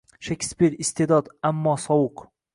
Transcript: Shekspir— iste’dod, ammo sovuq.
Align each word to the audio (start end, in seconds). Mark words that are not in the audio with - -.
Shekspir— 0.27 0.77
iste’dod, 0.85 1.31
ammo 1.51 1.77
sovuq. 1.87 2.27